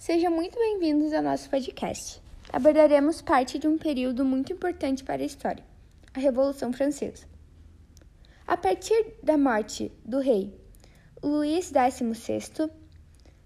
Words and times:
Sejam 0.00 0.32
muito 0.32 0.58
bem-vindos 0.58 1.12
ao 1.12 1.22
nosso 1.22 1.50
podcast. 1.50 2.22
Abordaremos 2.50 3.20
parte 3.20 3.58
de 3.58 3.68
um 3.68 3.76
período 3.76 4.24
muito 4.24 4.50
importante 4.50 5.04
para 5.04 5.20
a 5.20 5.26
história, 5.26 5.62
a 6.14 6.18
Revolução 6.18 6.72
Francesa. 6.72 7.26
A 8.46 8.56
partir 8.56 9.18
da 9.22 9.36
morte 9.36 9.92
do 10.02 10.18
rei 10.18 10.58
Luís 11.22 11.66
XVI, 11.66 12.70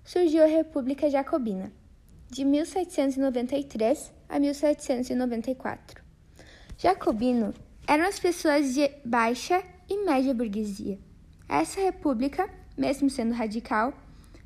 surgiu 0.04 0.44
a 0.44 0.46
República 0.46 1.10
Jacobina, 1.10 1.72
de 2.30 2.44
1793 2.44 4.12
a 4.28 4.38
1794. 4.38 6.04
Jacobino 6.78 7.52
eram 7.84 8.04
as 8.04 8.20
pessoas 8.20 8.74
de 8.74 8.92
baixa 9.04 9.60
e 9.90 10.04
média 10.06 10.32
burguesia. 10.32 11.00
Essa 11.48 11.80
república, 11.80 12.48
mesmo 12.78 13.10
sendo 13.10 13.34
radical, 13.34 13.92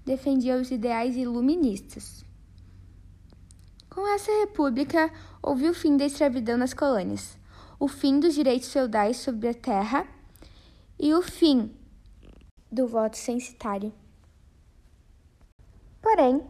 defendia 0.08 0.56
os 0.56 0.70
ideais 0.70 1.16
iluministas. 1.16 2.24
Com 3.90 4.06
essa 4.14 4.32
república, 4.40 5.12
houve 5.42 5.68
o 5.68 5.74
fim 5.74 5.98
da 5.98 6.06
escravidão 6.06 6.56
nas 6.56 6.72
colônias, 6.72 7.36
o 7.78 7.86
fim 7.86 8.18
dos 8.18 8.34
direitos 8.34 8.72
feudais 8.72 9.18
sobre 9.18 9.48
a 9.48 9.54
terra 9.54 10.06
e 10.98 11.12
o 11.12 11.20
fim 11.20 11.70
do 12.72 12.86
voto 12.86 13.18
censitário. 13.18 13.92
Porém, 16.00 16.42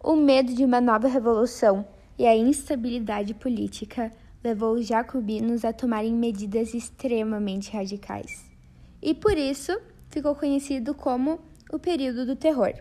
o 0.00 0.14
medo 0.14 0.54
de 0.54 0.64
uma 0.64 0.80
nova 0.80 1.08
revolução 1.08 1.84
e 2.16 2.26
a 2.26 2.36
instabilidade 2.36 3.34
política 3.34 4.12
levou 4.44 4.74
os 4.74 4.86
jacobinos 4.86 5.64
a 5.64 5.72
tomarem 5.72 6.14
medidas 6.14 6.74
extremamente 6.74 7.72
radicais. 7.72 8.46
E 9.02 9.14
por 9.14 9.36
isso 9.36 9.76
ficou 10.10 10.36
conhecido 10.36 10.94
como 10.94 11.40
o 11.70 11.78
período 11.78 12.24
do 12.24 12.34
terror. 12.34 12.72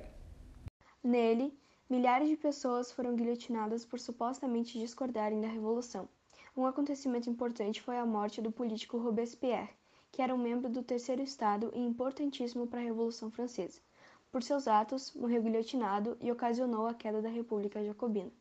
Nele, 1.03 1.53
milhares 1.89 2.29
de 2.29 2.37
pessoas 2.37 2.89
foram 2.89 3.17
guilhotinadas 3.17 3.83
por 3.83 3.99
supostamente 3.99 4.79
discordarem 4.79 5.41
da 5.41 5.47
revolução. 5.47 6.07
Um 6.55 6.65
acontecimento 6.65 7.29
importante 7.29 7.81
foi 7.81 7.97
a 7.97 8.05
morte 8.05 8.41
do 8.41 8.49
político 8.49 8.97
Robespierre, 8.97 9.69
que 10.09 10.21
era 10.21 10.33
um 10.33 10.37
membro 10.37 10.69
do 10.69 10.81
Terceiro 10.81 11.21
Estado 11.21 11.69
e 11.75 11.79
importantíssimo 11.79 12.65
para 12.65 12.79
a 12.79 12.83
Revolução 12.83 13.29
Francesa. 13.29 13.81
Por 14.31 14.41
seus 14.41 14.69
atos, 14.69 15.13
morreu 15.13 15.43
guilhotinado 15.43 16.17
e 16.21 16.31
ocasionou 16.31 16.87
a 16.87 16.93
queda 16.93 17.21
da 17.21 17.29
República 17.29 17.83
Jacobina. 17.83 18.31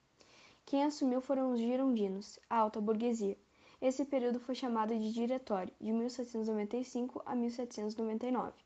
Quem 0.65 0.85
assumiu 0.85 1.21
foram 1.21 1.53
os 1.53 1.59
girondinos, 1.59 2.39
a 2.49 2.59
alta 2.59 2.81
burguesia. 2.81 3.37
Esse 3.81 4.05
período 4.05 4.39
foi 4.39 4.55
chamado 4.55 4.97
de 4.97 5.13
Diretório, 5.13 5.75
de 5.81 5.93
1795 5.93 7.21
a 7.27 7.35
1799. 7.35 8.66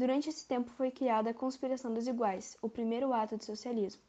Durante 0.00 0.30
esse 0.30 0.48
tempo 0.48 0.70
foi 0.70 0.90
criada 0.90 1.28
a 1.28 1.34
Conspiração 1.34 1.92
dos 1.92 2.08
Iguais, 2.08 2.56
o 2.62 2.70
primeiro 2.70 3.12
ato 3.12 3.36
de 3.36 3.44
socialismo. 3.44 4.00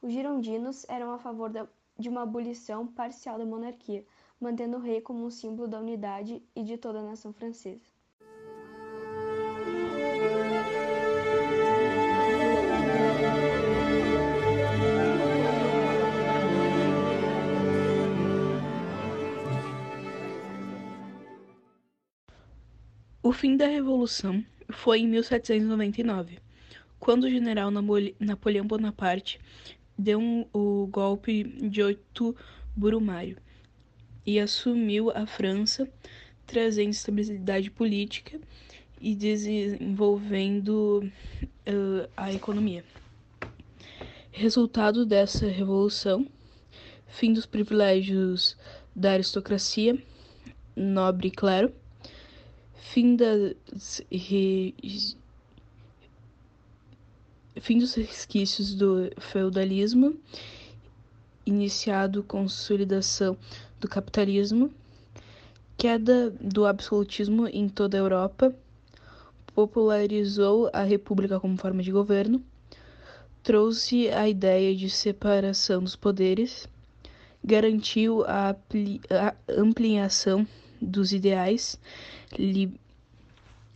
Os 0.00 0.12
girondinos 0.12 0.86
eram 0.88 1.10
a 1.10 1.18
favor 1.18 1.50
da, 1.50 1.66
de 1.98 2.08
uma 2.08 2.22
abolição 2.22 2.86
parcial 2.86 3.36
da 3.36 3.44
monarquia, 3.44 4.06
mantendo 4.40 4.76
o 4.76 4.80
rei 4.80 5.00
como 5.00 5.26
um 5.26 5.28
símbolo 5.28 5.66
da 5.66 5.80
unidade 5.80 6.40
e 6.54 6.62
de 6.62 6.78
toda 6.78 7.00
a 7.00 7.02
nação 7.02 7.32
francesa. 7.32 7.82
O 23.20 23.32
fim 23.32 23.56
da 23.56 23.66
Revolução 23.66 24.44
foi 24.72 25.00
em 25.00 25.08
1799, 25.08 26.38
quando 26.98 27.24
o 27.24 27.30
general 27.30 27.70
Napoleão 27.70 28.66
Bonaparte 28.66 29.40
deu 29.96 30.18
um, 30.18 30.46
o 30.52 30.86
golpe 30.86 31.44
de 31.44 31.82
8 31.82 32.36
Brumário 32.74 33.36
e 34.24 34.38
assumiu 34.38 35.10
a 35.10 35.26
França, 35.26 35.88
trazendo 36.46 36.90
estabilidade 36.90 37.70
política 37.70 38.40
e 39.00 39.14
desenvolvendo 39.14 41.10
uh, 41.42 42.08
a 42.16 42.32
economia. 42.32 42.84
Resultado 44.30 45.04
dessa 45.04 45.46
revolução, 45.48 46.26
fim 47.06 47.32
dos 47.32 47.46
privilégios 47.46 48.56
da 48.94 49.12
aristocracia, 49.12 49.98
nobre 50.76 51.28
e 51.28 51.30
clero, 51.30 51.72
fim 52.92 53.14
das 53.14 54.02
re... 54.10 54.74
fim 57.60 57.78
dos 57.78 57.94
resquícios 57.94 58.74
do 58.74 59.10
feudalismo, 59.20 60.16
iniciado 61.46 62.24
consolidação 62.24 63.36
do 63.78 63.86
capitalismo, 63.88 64.72
queda 65.78 66.30
do 66.30 66.66
absolutismo 66.66 67.46
em 67.46 67.68
toda 67.68 67.96
a 67.96 68.00
Europa, 68.00 68.52
popularizou 69.54 70.68
a 70.72 70.82
república 70.82 71.38
como 71.38 71.56
forma 71.56 71.84
de 71.84 71.92
governo, 71.92 72.42
trouxe 73.40 74.08
a 74.08 74.28
ideia 74.28 74.74
de 74.74 74.90
separação 74.90 75.80
dos 75.84 75.94
poderes, 75.94 76.66
garantiu 77.44 78.24
a, 78.24 78.50
a 78.50 79.34
ampliação 79.48 80.44
dos 80.82 81.12
ideais 81.12 81.78
li 82.38 82.72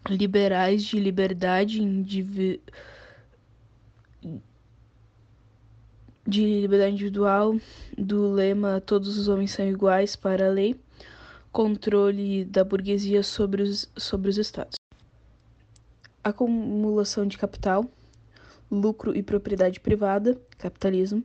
liberais 0.08 0.84
de 0.84 1.00
liberdade 1.00 1.80
de 6.26 6.60
liberdade 6.60 6.94
individual, 6.94 7.56
do 7.96 8.32
lema 8.32 8.80
Todos 8.80 9.18
os 9.18 9.28
homens 9.28 9.52
são 9.52 9.66
iguais 9.68 10.16
para 10.16 10.46
a 10.46 10.50
lei, 10.50 10.74
controle 11.52 12.44
da 12.44 12.64
burguesia 12.64 13.22
sobre 13.22 13.62
os, 13.62 13.90
sobre 13.96 14.30
os 14.30 14.38
estados. 14.38 14.76
Acumulação 16.22 17.26
de 17.26 17.36
capital, 17.36 17.84
lucro 18.70 19.14
e 19.14 19.22
propriedade 19.22 19.78
privada, 19.80 20.40
capitalismo, 20.56 21.22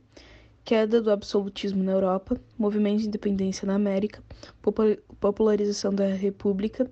queda 0.64 1.00
do 1.00 1.10
absolutismo 1.10 1.82
na 1.82 1.92
Europa, 1.92 2.38
movimento 2.58 3.00
de 3.00 3.08
independência 3.08 3.66
na 3.66 3.74
América, 3.74 4.22
popularização 5.20 5.94
da 5.94 6.06
República, 6.06 6.90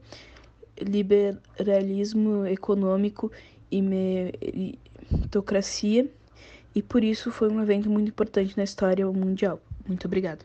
liberalismo 0.80 2.46
econômico 2.46 3.30
e 3.70 3.82
meritocracia, 3.82 6.08
e 6.74 6.82
por 6.82 7.02
isso 7.02 7.30
foi 7.30 7.48
um 7.48 7.62
evento 7.62 7.88
muito 7.90 8.08
importante 8.08 8.54
na 8.56 8.64
história 8.64 9.06
mundial. 9.06 9.60
Muito 9.86 10.06
obrigada. 10.06 10.44